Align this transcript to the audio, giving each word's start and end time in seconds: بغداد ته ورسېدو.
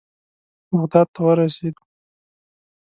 بغداد 0.71 1.07
ته 1.13 1.19
ورسېدو. 1.25 1.83